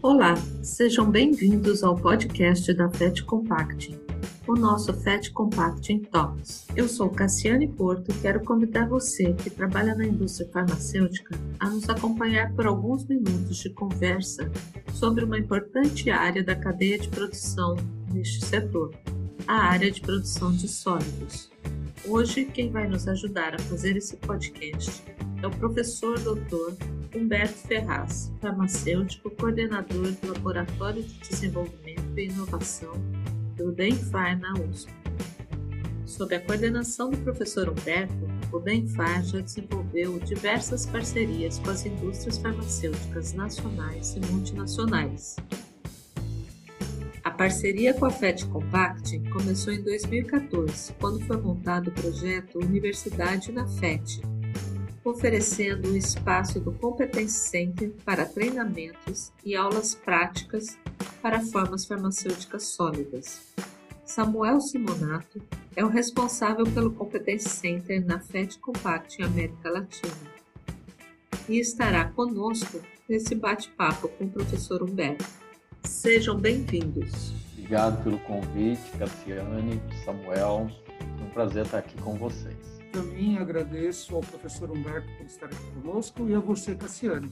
[0.00, 3.98] Olá, sejam bem-vindos ao podcast da FET Compacting,
[4.46, 6.68] o nosso FET Compacting Talks.
[6.76, 11.88] Eu sou Cassiane Porto e quero convidar você que trabalha na indústria farmacêutica a nos
[11.88, 14.48] acompanhar por alguns minutos de conversa
[14.94, 17.74] sobre uma importante área da cadeia de produção
[18.12, 18.94] neste setor,
[19.48, 21.50] a área de produção de sólidos.
[22.04, 25.02] Hoje, quem vai nos ajudar a fazer esse podcast
[25.42, 26.76] é o professor doutor
[27.16, 32.92] Humberto Ferraz, farmacêutico, coordenador do Laboratório de Desenvolvimento e Inovação
[33.56, 34.92] do DENFAR na USP.
[36.04, 42.36] Sob a coordenação do professor Humberto, o DENFAR já desenvolveu diversas parcerias com as indústrias
[42.36, 45.36] farmacêuticas nacionais e multinacionais.
[47.38, 53.64] Parceria com a FET Compact começou em 2014, quando foi montado o projeto Universidade na
[53.64, 54.20] FET,
[55.04, 60.76] oferecendo o espaço do Competence Center para treinamentos e aulas práticas
[61.22, 63.54] para formas farmacêuticas sólidas.
[64.04, 65.40] Samuel Simonato
[65.76, 70.12] é o responsável pelo Competence Center na FET Compact em América Latina
[71.48, 75.47] e estará conosco nesse bate-papo com o professor Humberto.
[75.84, 77.32] Sejam bem-vindos.
[77.52, 80.70] Obrigado pelo convite, Cassiane, Samuel.
[80.98, 82.56] É um prazer estar aqui com vocês.
[82.92, 87.30] Também agradeço ao professor Humberto por estar aqui conosco e a você, Cassiane.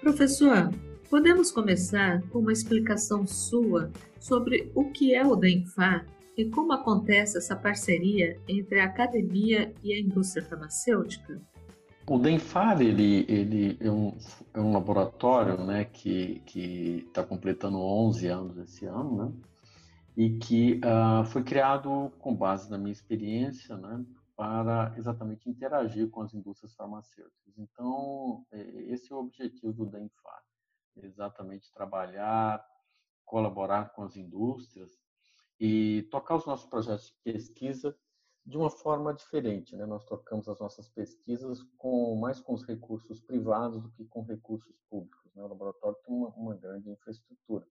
[0.00, 0.70] Professor,
[1.10, 7.38] podemos começar com uma explicação sua sobre o que é o DENFAR e como acontece
[7.38, 11.40] essa parceria entre a academia e a indústria farmacêutica?
[12.08, 14.16] O DENFAR ele, ele é, um,
[14.54, 16.40] é um laboratório né, que
[17.08, 19.32] está completando 11 anos esse ano, né,
[20.16, 26.22] e que uh, foi criado com base na minha experiência, né, para exatamente interagir com
[26.22, 27.58] as indústrias farmacêuticas.
[27.58, 28.60] Então, é,
[28.92, 30.42] esse é o objetivo do DENFAR,
[31.02, 32.64] exatamente trabalhar,
[33.24, 34.92] colaborar com as indústrias
[35.58, 37.96] e tocar os nossos projetos de pesquisa
[38.46, 39.74] de uma forma diferente.
[39.74, 39.84] Né?
[39.84, 44.78] Nós tocamos as nossas pesquisas com mais com os recursos privados do que com recursos
[44.88, 45.34] públicos.
[45.34, 45.42] Né?
[45.42, 47.66] O laboratório tem uma, uma grande infraestrutura.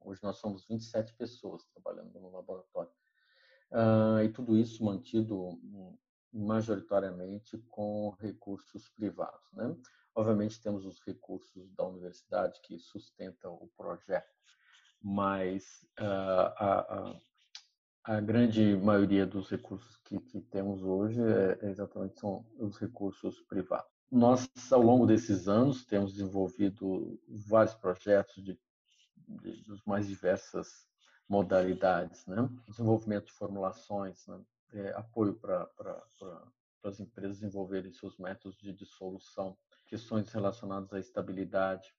[0.00, 2.92] Hoje nós somos 27 pessoas trabalhando no laboratório.
[3.72, 5.60] Uh, e tudo isso mantido
[6.32, 9.52] majoritariamente com recursos privados.
[9.52, 9.76] Né?
[10.14, 14.30] Obviamente, temos os recursos da universidade que sustentam o projeto,
[15.02, 17.20] mas uh, a, a,
[18.10, 23.40] a, grande maioria dos recursos que, que temos hoje é, é, exatamente são os recursos
[23.42, 23.88] privados.
[24.10, 28.58] Nós, ao longo desses anos, temos desenvolvido vários projetos de,
[29.28, 30.84] de, de mais diversas
[31.28, 32.48] modalidades, né?
[32.66, 34.40] desenvolvimento de formulações, né?
[34.72, 35.68] é, apoio para
[36.82, 39.56] as empresas desenvolverem seus métodos de dissolução,
[39.86, 41.94] questões relacionadas à estabilidade,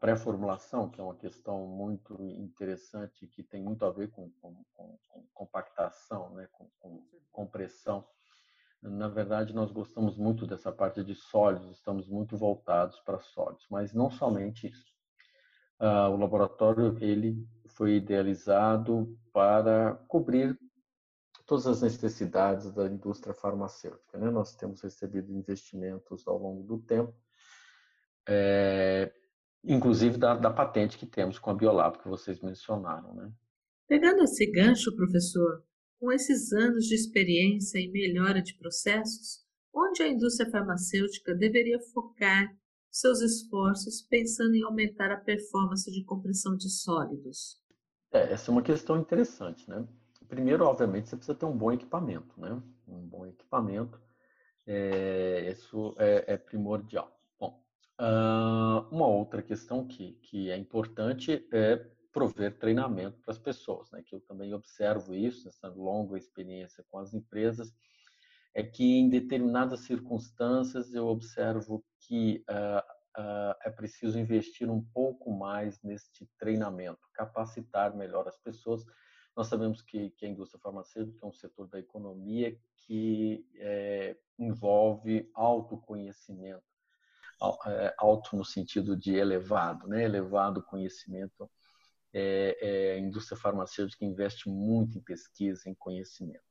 [0.00, 4.98] pré-formulação, que é uma questão muito interessante que tem muito a ver com, com, com,
[5.08, 6.48] com compactação, né?
[6.52, 7.02] com, com
[7.32, 8.06] compressão.
[8.80, 13.94] Na verdade, nós gostamos muito dessa parte de sólidos, estamos muito voltados para sólidos, mas
[13.94, 14.94] não somente isso.
[15.80, 20.56] Uh, o laboratório ele foi idealizado para cobrir
[21.46, 24.18] todas as necessidades da indústria farmacêutica.
[24.18, 24.30] Né?
[24.30, 27.14] Nós temos recebido investimentos ao longo do tempo,
[28.28, 29.12] é,
[29.62, 33.14] inclusive da, da, patente que temos com a Biolab, que vocês mencionaram.
[33.14, 33.30] Né?
[33.88, 35.62] Pegando esse gancho, professor,
[35.98, 42.54] com esses anos de experiência em melhora de processos, onde a indústria farmacêutica deveria focar
[42.90, 47.60] seus esforços pensando em aumentar a performance de compressão de sólidos?
[48.12, 49.84] É, essa é uma questão interessante, né?
[50.28, 52.62] Primeiro, obviamente, você precisa ter um bom equipamento, né?
[52.86, 54.00] Um bom equipamento,
[54.66, 57.13] é, isso é, é, primordial.
[57.98, 61.76] Uma outra questão que, que é importante é
[62.12, 64.02] prover treinamento para as pessoas, né?
[64.06, 67.74] Que eu também observo isso nessa longa experiência com as empresas,
[68.54, 75.32] é que em determinadas circunstâncias eu observo que uh, uh, é preciso investir um pouco
[75.32, 78.84] mais neste treinamento, capacitar melhor as pessoas.
[79.36, 82.56] Nós sabemos que, que a indústria farmacêutica é um setor da economia
[82.86, 86.62] que é, envolve autoconhecimento,
[87.98, 90.04] alto no sentido de elevado, né?
[90.04, 91.50] elevado conhecimento.
[92.16, 96.44] É, é, a indústria farmacêutica investe muito em pesquisa, em conhecimento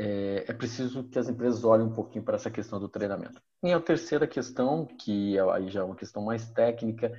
[0.00, 3.38] é, é, preciso que as empresas olhem um pouquinho para essa questão do treinamento.
[3.62, 7.12] E a terceira questão, que é, aí já é uma questão mais técnica,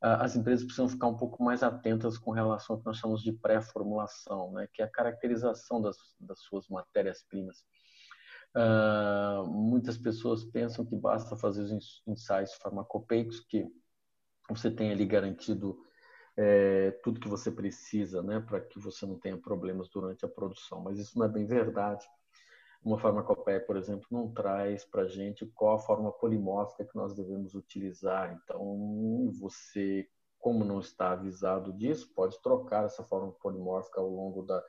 [0.00, 3.32] as empresas precisam ficar um pouco mais atentas com relação ao que nós chamamos de
[3.32, 7.64] pré-formulação, né, que é a caracterização das, das suas matérias-primas.
[8.56, 13.66] Uh, muitas pessoas pensam que basta fazer os ensaios farmacopeicos, que
[14.48, 15.78] você tem ali garantido
[16.38, 20.80] é, tudo que você precisa, né, para que você não tenha problemas durante a produção.
[20.82, 22.06] Mas isso não é bem verdade.
[22.82, 27.14] Uma farmacopeia, por exemplo, não traz para a gente qual a forma polimórfica que nós
[27.14, 28.32] devemos utilizar.
[28.42, 34.62] Então, você, como não está avisado disso, pode trocar essa forma polimórfica ao longo da,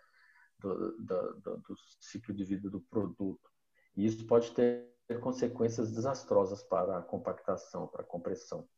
[0.60, 3.50] do, do, do ciclo de vida do produto.
[3.98, 4.88] E isso pode ter
[5.22, 8.70] consequências desastrosas para a compactação, para a compressão.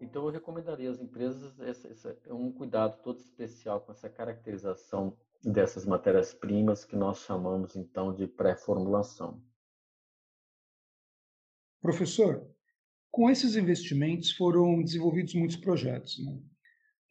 [0.00, 1.88] Então, eu recomendaria às empresas esse,
[2.28, 9.40] um cuidado todo especial com essa caracterização dessas matérias-primas que nós chamamos, então, de pré-formulação.
[11.80, 12.46] Professor,
[13.10, 16.18] com esses investimentos foram desenvolvidos muitos projetos.
[16.18, 16.36] Né?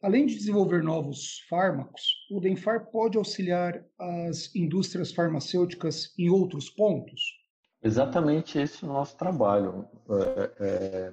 [0.02, 7.20] Além de desenvolver novos fármacos, o Denfar pode auxiliar as indústrias farmacêuticas em outros pontos?
[7.82, 9.88] Exatamente esse é o nosso trabalho.
[10.10, 11.12] É, é,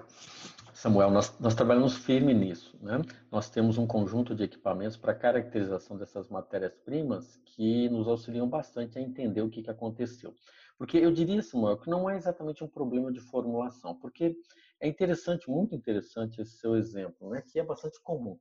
[0.74, 2.78] Samuel, nós, nós trabalhamos firme nisso.
[2.82, 3.02] Né?
[3.32, 9.02] Nós temos um conjunto de equipamentos para caracterização dessas matérias-primas que nos auxiliam bastante a
[9.02, 10.34] entender o que, que aconteceu.
[10.78, 14.36] Porque eu diria, Samuel, que não é exatamente um problema de formulação, porque
[14.82, 17.42] é interessante, muito interessante esse seu exemplo, né?
[17.42, 18.38] que é bastante comum.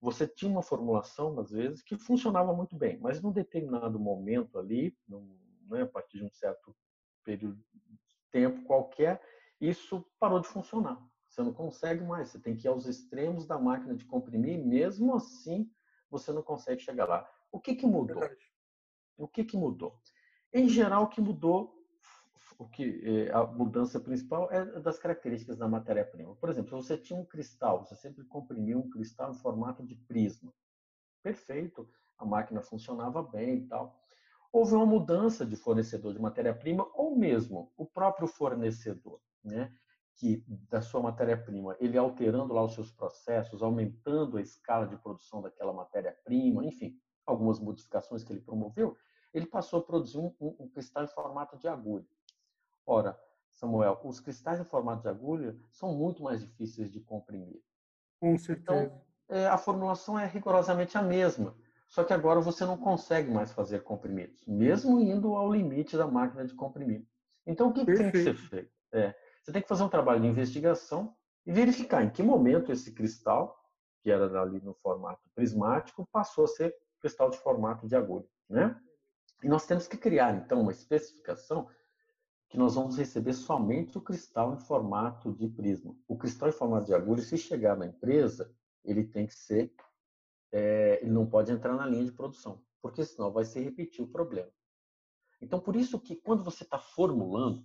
[0.00, 4.96] Você tinha uma formulação, às vezes, que funcionava muito bem, mas num determinado momento ali,
[5.08, 5.38] num,
[5.68, 6.76] né, a partir de um certo
[7.24, 7.98] período de
[8.30, 9.20] tempo qualquer,
[9.60, 11.02] isso parou de funcionar.
[11.28, 15.14] Você não consegue mais, você tem que ir aos extremos da máquina de comprimir, mesmo
[15.14, 15.70] assim
[16.10, 17.28] você não consegue chegar lá.
[17.50, 18.22] O que, que mudou?
[19.18, 19.98] O que, que mudou?
[20.52, 21.75] Em geral, o que mudou,
[22.58, 26.34] o que é, a mudança principal é das características da matéria-prima.
[26.36, 29.94] Por exemplo, se você tinha um cristal, você sempre comprimiu um cristal em formato de
[29.94, 30.52] prisma.
[31.22, 31.88] Perfeito,
[32.18, 34.00] a máquina funcionava bem e tal.
[34.52, 39.72] Houve uma mudança de fornecedor de matéria-prima ou mesmo o próprio fornecedor, né?
[40.16, 45.42] que da sua matéria-prima, ele alterando lá os seus processos, aumentando a escala de produção
[45.42, 48.96] daquela matéria-prima, enfim, algumas modificações que ele promoveu,
[49.34, 52.06] ele passou a produzir um, um, um, cristal em formato de agulha.
[52.86, 53.18] Ora,
[53.50, 57.60] Samuel, os cristais em formato de agulha são muito mais difíceis de comprimir.
[58.20, 58.82] Com certeza.
[59.28, 61.56] Então, a formulação é rigorosamente a mesma,
[61.88, 66.44] só que agora você não consegue mais fazer comprimidos, mesmo indo ao limite da máquina
[66.44, 67.04] de comprimir.
[67.44, 68.70] Então, o que, que tem que ser feito?
[68.92, 72.92] É, você tem que fazer um trabalho de investigação e verificar em que momento esse
[72.92, 73.56] cristal,
[74.00, 78.26] que era ali no formato prismático, passou a ser cristal de formato de agulha.
[78.48, 78.78] Né?
[79.42, 81.68] E nós temos que criar, então, uma especificação
[82.56, 85.94] que nós vamos receber somente o cristal em formato de prisma.
[86.08, 88.50] O cristal em formato de agulha, se chegar na empresa,
[88.82, 89.74] ele tem que ser,
[90.50, 94.08] é, ele não pode entrar na linha de produção, porque senão vai se repetir o
[94.08, 94.50] problema.
[95.38, 97.62] Então, por isso que quando você está formulando,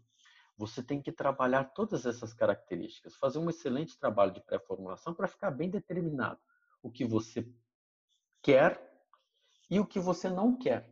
[0.57, 5.51] você tem que trabalhar todas essas características, fazer um excelente trabalho de pré-formulação para ficar
[5.51, 6.41] bem determinado
[6.83, 7.49] o que você
[8.41, 8.77] quer
[9.69, 10.90] e o que você não quer.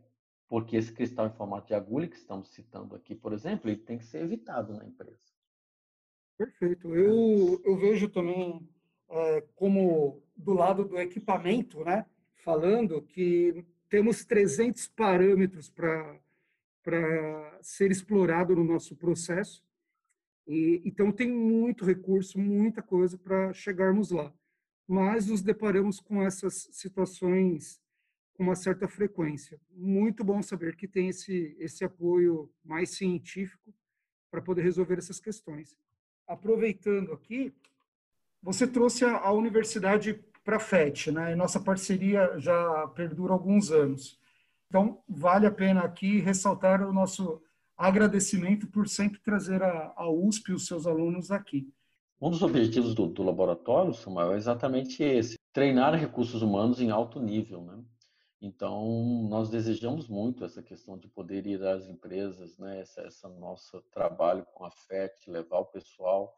[0.50, 3.96] Porque esse cristal em formato de agulha que estamos citando aqui, por exemplo, ele tem
[3.96, 5.32] que ser evitado na empresa.
[6.36, 6.92] Perfeito.
[6.92, 8.68] Eu, eu vejo também
[9.08, 12.04] é, como do lado do equipamento, né,
[12.44, 16.20] falando que temos 300 parâmetros para
[16.82, 19.62] para ser explorado no nosso processo.
[20.46, 24.32] E, então, tem muito recurso, muita coisa para chegarmos lá.
[24.88, 27.80] Mas nos deparamos com essas situações
[28.42, 29.60] uma certa frequência.
[29.76, 33.74] Muito bom saber que tem esse, esse apoio mais científico
[34.30, 35.76] para poder resolver essas questões.
[36.26, 37.52] Aproveitando aqui,
[38.42, 41.32] você trouxe a, a universidade para a FET, né?
[41.32, 44.18] E nossa parceria já perdura alguns anos.
[44.68, 47.42] Então, vale a pena aqui ressaltar o nosso
[47.76, 51.68] agradecimento por sempre trazer a, a USP e os seus alunos aqui.
[52.20, 57.20] Um dos objetivos do, do laboratório, Samuel, é exatamente esse: treinar recursos humanos em alto
[57.20, 57.62] nível.
[57.62, 57.82] Né?
[58.42, 62.80] Então, nós desejamos muito essa questão de poder ir às empresas, né?
[62.80, 66.34] essa, essa nosso trabalho com a FET, levar o pessoal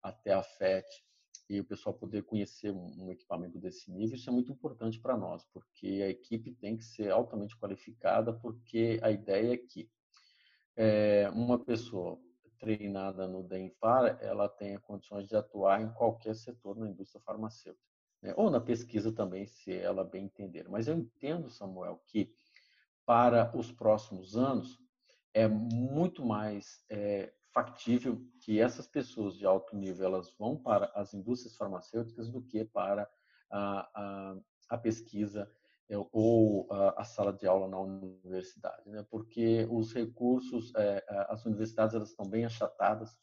[0.00, 0.86] até a FET
[1.48, 5.44] e o pessoal poder conhecer um, equipamento desse nível, isso é muito importante para nós,
[5.52, 9.90] porque a equipe tem que ser altamente qualificada, porque a ideia é que
[10.76, 12.16] é, uma pessoa
[12.60, 17.89] treinada no DENFAR, ela tenha condições de atuar em qualquer setor na indústria farmacêutica,
[18.22, 18.34] né?
[18.36, 20.68] ou na pesquisa também, se ela bem entender.
[20.68, 22.32] Mas eu entendo, Samuel, que
[23.04, 24.78] para os próximos anos
[25.32, 31.14] é muito mais é, factível que essas pessoas de alto nível elas vão para as
[31.14, 33.08] indústrias farmacêuticas do que para
[33.50, 34.36] a, a,
[34.70, 35.50] a pesquisa
[35.88, 39.04] é, ou a, a, sala de aula na universidade, né?
[39.10, 43.16] Porque os recursos, é, as universidades elas estão bem achatadas,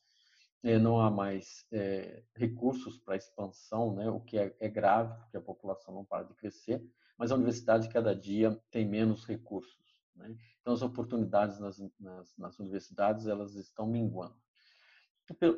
[0.68, 4.10] é, não há mais é, recursos para expansão, né?
[4.10, 6.84] o que é, é, grave, porque a população não para de crescer,
[7.18, 10.02] mas a universidade cada dia tem menos recursos.
[10.16, 10.36] Né?
[10.60, 14.36] Então, as oportunidades nas, nas, nas, universidades elas estão minguando.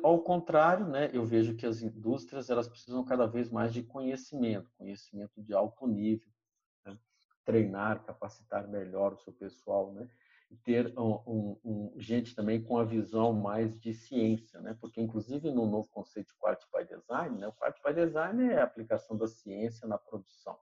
[0.02, 4.70] Ao contrário, né, eu vejo que as indústrias elas precisam cada vez mais de conhecimento,
[4.76, 6.28] conhecimento de alto nível,
[6.84, 6.98] né?
[7.44, 10.08] treinar, capacitar melhor o seu pessoal, né?
[10.64, 14.76] Ter um, um, um, gente também com a visão mais de ciência, né?
[14.80, 17.48] Porque inclusive no novo conceito de Quality by Design, né?
[17.48, 20.58] O Quality by Design é a aplicação da ciência na produção.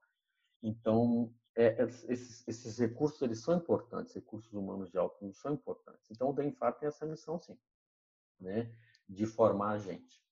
[0.63, 5.55] Então, é, é, esses, esses, recursos eles são importantes, recursos humanos de alto nível são
[5.55, 6.11] importantes.
[6.11, 7.59] Então, o DENFAR tem essa missão, sim,
[8.39, 8.71] né?
[9.09, 10.23] De formar a gente.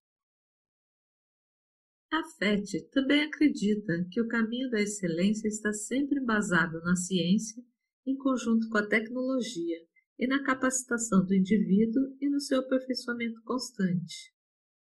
[2.13, 7.63] A FET também acredita que o caminho da excelência está sempre embasado na ciência
[8.07, 9.79] em conjunto com a tecnologia
[10.19, 14.33] e na capacitação do indivíduo e no seu aperfeiçoamento constante.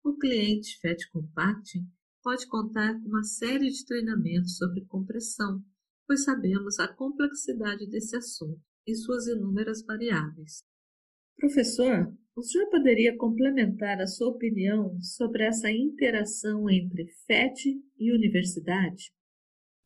[0.03, 1.87] O cliente FET Compacting
[2.23, 5.63] pode contar com uma série de treinamentos sobre compressão,
[6.07, 10.63] pois sabemos a complexidade desse assunto e suas inúmeras variáveis.
[11.37, 19.11] Professor, o senhor poderia complementar a sua opinião sobre essa interação entre FET e universidade?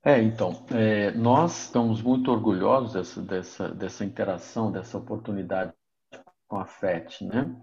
[0.08, 5.74] É, então, é, nós estamos muito orgulhosos dessa, dessa, dessa interação, dessa oportunidade
[6.48, 7.56] com a FET, né?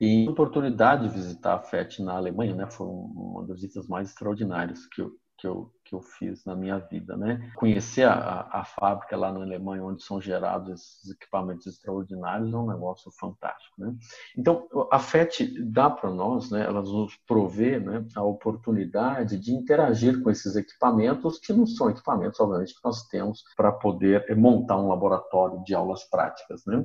[0.00, 4.08] E a oportunidade de visitar a FET na Alemanha, né, foi uma das visitas mais
[4.08, 7.50] extraordinárias que eu, que eu, que eu fiz na minha vida, né?
[7.56, 12.68] Conhecer a, a fábrica lá na Alemanha, onde são gerados esses equipamentos extraordinários, é um
[12.68, 13.92] negócio fantástico, né?
[14.38, 16.64] Então, a FET dá para nós, né?
[16.64, 18.06] Ela nos provê, né?
[18.14, 23.42] A oportunidade de interagir com esses equipamentos, que não são equipamentos, obviamente, que nós temos
[23.56, 26.84] para poder montar um laboratório de aulas práticas, né?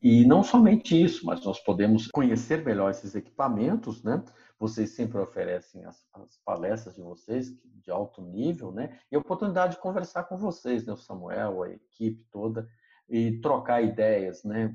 [0.00, 4.24] E não somente isso, mas nós podemos conhecer melhor esses equipamentos, né?
[4.62, 8.96] Vocês sempre oferecem as, as, palestras de vocês de alto nível, né?
[9.10, 10.92] E a oportunidade de conversar com vocês, né?
[10.92, 12.68] O Samuel, a equipe toda,
[13.08, 14.72] e trocar ideias, né?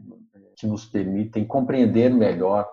[0.58, 2.70] Que nos permitem compreender melhor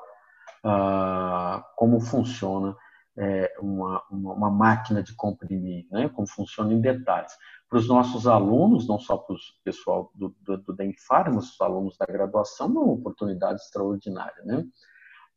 [0.64, 2.76] uh, como funciona
[3.16, 6.08] é, uma, uma, uma, máquina de comprimir, né?
[6.08, 7.32] Como funciona em detalhes.
[7.68, 11.60] Para os nossos alunos, não só para o pessoal do, do, do DENFAR, mas os
[11.60, 14.66] alunos da graduação, é uma oportunidade extraordinária, né?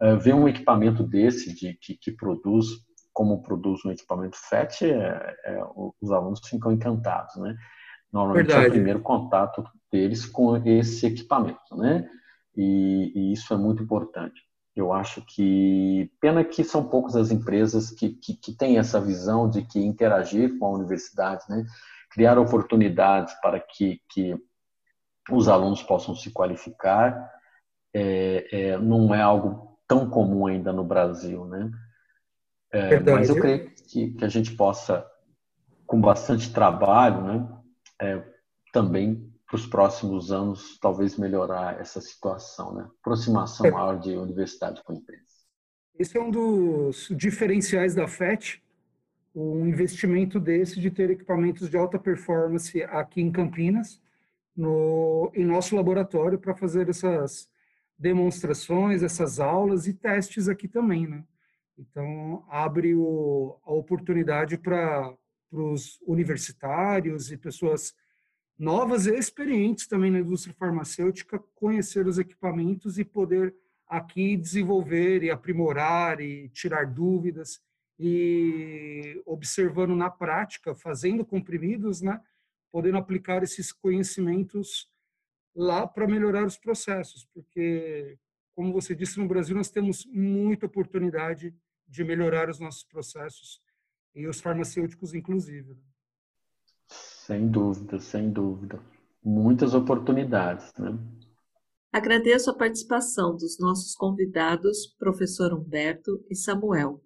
[0.01, 2.68] Uh, ver um equipamento desse de, que, que, produz
[3.18, 5.60] como produz um equipamento FET, é, é,
[6.00, 7.58] os alunos ficam encantados, né?
[8.13, 8.66] Normalmente Verdade.
[8.66, 12.08] é o primeiro contato deles com esse equipamento, né?
[12.56, 14.39] E, e, isso é muito importante.
[14.75, 19.50] Eu acho que pena que são poucas as empresas que, que, que têm essa visão
[19.50, 21.66] de que interagir com a universidade, né?
[22.12, 24.36] Criar oportunidades para que, que
[25.32, 27.32] os alunos possam se qualificar
[27.94, 31.72] é, é, não é algo tão comum ainda no Brasil, né?
[32.72, 35.06] É, mas eu creio que, que, a gente possa,
[35.86, 37.50] com bastante trabalho, né,
[38.01, 38.24] é,
[38.74, 42.86] também para os próximos anos, talvez melhorar essa situação, né?
[43.00, 43.72] Aproximação é.
[43.72, 45.24] maior de universidade com empresa.
[45.98, 48.62] Esse é um dos diferenciais da FET,
[49.34, 54.01] um investimento desse de ter equipamentos de alta performance aqui em Campinas,
[54.56, 57.50] no, em nosso laboratório, para fazer essas
[57.98, 61.24] demonstrações, essas aulas e testes aqui também, né?
[61.77, 65.16] Então, abre o, a oportunidade para
[65.51, 67.94] os universitários e pessoas
[68.58, 73.56] novas e experientes também na indústria farmacêutica conhecer os equipamentos e poder
[73.88, 77.62] aqui desenvolver e aprimorar e tirar dúvidas
[78.00, 82.20] e observando na prática, fazendo comprimidos, né,
[82.72, 84.89] podendo aplicar esses conhecimentos
[85.58, 88.16] lá para melhorar os processos, porque,
[88.56, 91.52] como você disse, no Brasil nós temos muita oportunidade
[91.88, 93.60] de melhorar os nossos processos
[94.14, 95.74] e os farmacêuticos, inclusive.
[95.74, 95.82] Né?
[96.88, 98.80] Sem dúvida, sem dúvida.
[99.24, 100.98] Muitas oportunidades, né?
[101.92, 107.02] Agradeço a participação dos nossos convidados, professor Humberto e Samuel.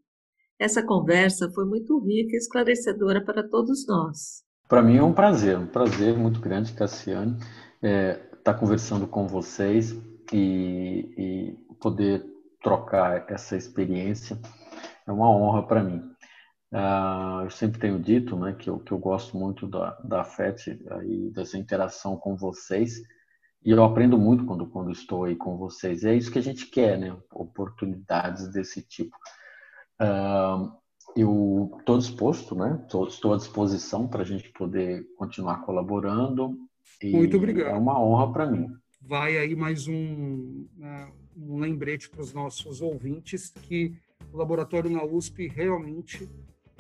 [0.60, 4.44] Essa conversa foi muito rica e esclarecedora para todos nós.
[4.68, 7.38] Para mim é um prazer, um prazer muito grande, Cassiane.
[7.82, 9.92] É, estar tá conversando com vocês
[10.34, 12.26] e, e, poder
[12.62, 14.40] trocar essa experiência
[15.08, 16.00] é uma honra para mim.
[16.72, 20.80] Uh, eu sempre tenho dito né, que, eu, que eu gosto muito da, da FET
[21.04, 23.02] e dessa interação com vocês
[23.64, 26.04] e eu aprendo muito quando, quando estou aí com vocês.
[26.04, 27.16] E é isso que a gente quer, né?
[27.32, 29.16] oportunidades desse tipo.
[30.02, 30.72] Uh,
[31.16, 32.84] eu estou disposto, né?
[32.88, 36.58] estou à disposição para a gente poder continuar colaborando
[37.02, 37.76] e Muito obrigado.
[37.76, 38.68] É uma honra para mim.
[39.02, 43.96] Vai aí mais um, né, um lembrete para os nossos ouvintes que
[44.32, 46.30] o laboratório na USP realmente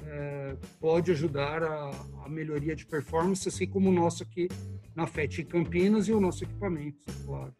[0.03, 1.89] é, pode ajudar a,
[2.25, 4.47] a, melhoria de performance, assim como o nosso aqui
[4.95, 7.53] na FET em Campinas e o nosso equipamento, claro.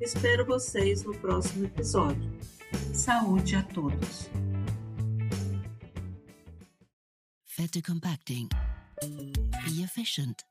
[0.00, 2.32] Espero vocês no próximo episódio.
[2.92, 4.28] Saúde a todos.
[7.44, 8.48] FET Compacting.
[9.64, 10.44] Be efficient.